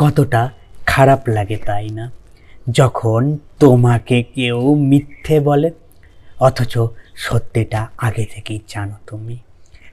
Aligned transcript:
কতটা 0.00 0.50
খারাপ 0.86 1.28
লাগে 1.28 1.56
তাই 1.56 1.88
না? 1.88 2.10
যখন 2.70 3.38
তোমাকে 3.58 4.22
কেউ 4.22 4.74
মিথ্যে 4.74 5.40
বলে, 5.40 5.70
অথচ 6.40 6.78
সত্যিটা 7.14 7.88
আগে 7.98 8.24
থেকেই 8.24 8.60
জানো 8.68 8.94
তুমি। 9.06 9.38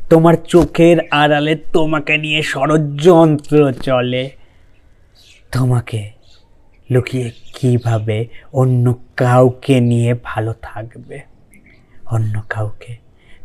তোমার 0.09 0.33
চোখের 0.47 0.97
আড়ালে 1.11 1.55
তোমাকে 1.55 2.17
নিয়ে 2.17 2.41
ষড়যন্ত্র 2.43 3.71
চলে। 3.71 4.31
তোমাকে 5.51 6.11
লুকিয়ে 6.91 7.31
কীভাবে 7.55 8.27
অন্য 8.53 8.95
কাউকে 9.15 9.79
নিয়ে 9.79 10.15
ভালো 10.23 10.53
থাকবে? 10.61 11.19
অন্য 12.11 12.41
কাউকে 12.49 12.97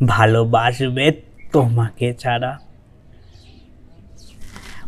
ভালোবাসবে 0.06 1.12
তোমাকে 1.52 2.14
ছাড়া। 2.14 2.58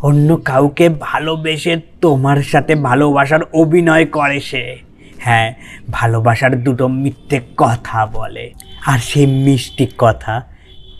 অন্য 0.05 0.29
কাউকে 0.45 0.86
ভালোবেসে 0.89 1.80
তোমার 2.00 2.43
সাথে 2.43 2.75
ভালোবাসার 2.75 3.42
অভিনয় 3.52 4.06
করে 4.06 4.41
সে। 4.41 4.77
হ্যাঁ 5.19 5.55
ভালোবাসার 5.91 6.52
দুটো 6.62 6.88
মিথ্যে 6.88 7.41
কথা 7.56 8.06
বলে। 8.06 8.52
আর 8.87 8.98
সেই 8.98 9.27
মিষ্টি 9.27 9.87
কথা 9.98 10.34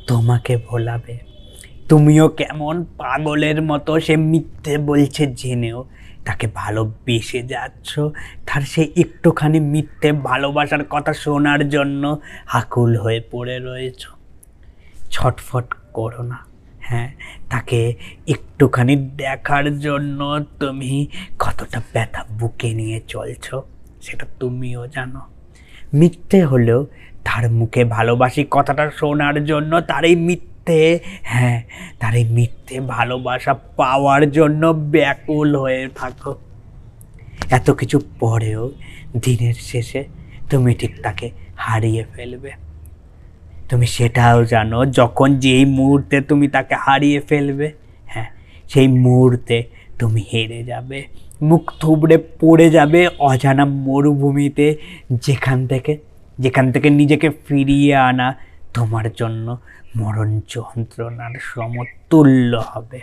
তোমাকে 0.07 0.57
ভোলাবে। 0.57 1.19
তুমিও 1.89 2.29
কেমন 2.29 2.85
পাগলের 2.99 3.63
মতো 3.63 4.01
সে 4.01 4.17
মিথ্যে 4.17 4.79
বলছে 4.79 5.27
জেনেও 5.27 5.85
তাকে 6.25 6.47
ভালোবেসে 6.55 7.43
যাচ্ছ। 7.43 7.91
তার 8.47 8.63
সে 8.63 8.83
একটুখানি 8.97 9.61
মিথ্যে 9.61 10.13
ভালোবাসার 10.13 10.85
কথা 10.91 11.13
শোনার 11.13 11.69
জন্য 11.69 12.03
আকুল 12.53 12.97
হয়ে 12.97 13.21
পড়ে 13.31 13.59
রয়েছ। 13.59 14.03
ছটফট 15.11 15.67
করো 15.93 16.23
না। 16.23 16.54
হ্যাঁ 16.89 17.11
তাকে 17.51 17.81
একটুখানি 18.29 18.95
দেখার 19.23 19.67
জন্য 19.79 20.21
তুমি 20.61 20.93
কতটা 21.39 21.79
ব্যথা 21.93 22.23
বুকে 22.39 22.71
নিয়ে 22.75 22.99
চলছ 23.09 23.47
সেটা 24.05 24.27
তুমিও 24.41 24.83
জানো। 24.87 25.21
মিথ্যে 25.95 26.41
হলেও 26.45 26.81
তার 27.25 27.45
মুখে 27.51 27.83
ভালোবাসি 27.97 28.43
কথাটা 28.51 28.85
শোনার 28.91 29.37
জন্য 29.45 29.73
তার 29.81 30.05
এই 30.05 30.17
মিথ্যে 30.29 30.81
হ্যাঁ 31.23 31.59
তার 32.01 32.15
এই 32.15 32.27
মিথ্যে 32.37 32.77
ভালোবাসা 32.95 33.53
পাওয়ার 33.77 34.23
জন্য 34.31 34.63
ব্যাকুল 34.95 35.51
হয়ে 35.57 35.89
থাকো। 35.95 36.33
এত 37.51 37.67
কিছু 37.71 37.97
পরেও 38.21 38.63
দিনের 39.23 39.57
শেষে 39.71 40.01
তুমি 40.51 40.71
ঠিক 40.75 40.93
তাকে 41.03 41.27
হারিয়ে 41.57 42.05
ফেলবে। 42.15 42.51
তুমি 43.69 43.87
সেটাও 43.87 44.39
জানো, 44.45 44.79
যখন 44.99 45.29
যেই 45.39 45.65
মুহূর্তে 45.65 46.17
তুমি 46.21 46.47
তাকে 46.49 46.75
হারিয়ে 46.75 47.21
ফেলবে 47.21 47.69
হ্যাঁ 48.07 48.29
সেই 48.69 48.89
মুহূর্তে 48.89 49.57
তুমি 49.99 50.21
হেরে 50.33 50.65
যাবে, 50.65 50.99
মুখ 51.43 51.65
থুবড়ে 51.81 52.17
পড়ে 52.41 52.67
যাবে 52.71 53.01
অজানা 53.19 53.65
মরুভূমিতে 53.65 54.67
যেখান 55.27 55.59
থেকে 55.67 55.93
যেখান 56.39 56.67
থেকে 56.73 56.89
নিজেকে 56.91 57.29
ফিরিয়ে 57.47 57.95
আনা 58.09 58.29
তোমার 58.75 59.07
জন্য 59.17 59.47
মরণ 59.97 60.41
যন্ত্রণার 60.49 61.35
সমতুল্য 61.41 62.53
হবে। 62.71 63.01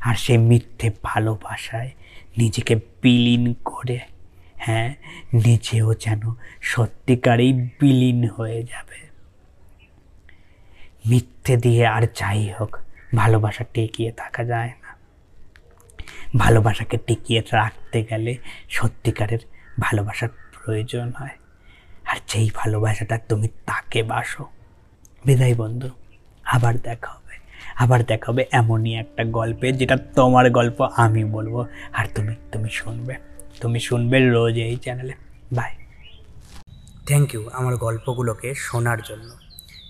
আর 0.00 0.14
সেই 0.14 0.38
মিথ্যে 0.38 0.88
ভালোবাসায় 1.02 1.90
নিজেকে 2.38 2.74
বিলীন 3.02 3.44
করে 3.64 3.98
হ্যাঁ 4.56 4.90
নিজেও 5.44 5.88
যেন 5.94 6.22
সত্যিকারেই 6.60 7.52
বিলীন 7.80 8.20
হয়ে 8.28 8.60
যাবে। 8.62 8.98
মিথ্যে 11.06 11.56
দিয়ে 11.56 11.86
আর 11.86 12.02
যাই 12.02 12.52
হোক, 12.60 12.78
ভালোবাসা 13.14 13.64
টিকিয়ে 13.74 14.12
থাকা 14.12 14.44
যায় 14.44 14.72
না। 14.82 14.96
ভালোবাসাকে 16.36 16.98
টিকিয়ে 17.06 17.42
রাখতে 17.52 18.04
গেলে 18.10 18.36
সত্যিকারের 18.68 19.38
ভালোবাসার 19.80 20.28
প্রয়োজন 20.28 21.12
হয়। 21.18 21.30
আর 22.04 22.16
যেই 22.28 22.50
ভালোবাসাটা 22.54 23.18
তুমি 23.18 23.48
তাকে 23.48 24.02
বাসো। 24.02 24.44
বিদায় 25.24 25.54
বন্ধু, 25.54 25.90
আবার 26.44 26.78
দেখা 26.78 27.12
হবে। 27.12 27.36
আবার 27.76 28.02
দেখা 28.02 28.32
হবে 28.32 28.44
এমনই 28.52 28.94
একটা 28.94 29.24
গল্পে, 29.24 29.72
যেটা 29.72 29.96
তোমার 29.96 30.50
গল্প 30.50 30.80
আমি 30.96 31.24
বলব। 31.24 31.66
আর 31.92 32.06
তুমি 32.14 32.34
তুমি 32.52 32.70
শুনবে। 32.70 33.14
তুমি 33.60 33.80
শুনবে 33.80 34.30
রোজ 34.30 34.54
এই 34.54 34.76
চ্যানেলে। 34.76 35.12
বাই 35.52 35.74
থ্যাংক 37.06 37.34
ইউ 37.34 37.48
আমার 37.52 37.76
গল্পগুলোকে 37.76 38.54
শোনার 38.54 38.98
জন্য। 39.04 39.51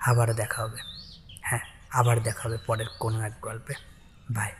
আবার 0.00 0.34
দেখা 0.34 0.62
হবে। 0.62 0.78
হ্যাঁ 1.42 1.60
আবার 1.90 2.20
দেখা 2.20 2.48
হবে 2.48 2.58
পরের 2.66 2.86
কোনো 3.00 3.20
এক 3.20 3.32
গল্পে। 3.42 3.74
বাই 4.30 4.52